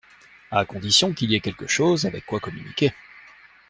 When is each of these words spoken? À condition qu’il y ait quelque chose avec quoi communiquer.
À 0.49 0.65
condition 0.65 1.13
qu’il 1.13 1.29
y 1.29 1.35
ait 1.35 1.41
quelque 1.41 1.67
chose 1.67 2.05
avec 2.07 2.25
quoi 2.25 2.39
communiquer. 2.39 2.91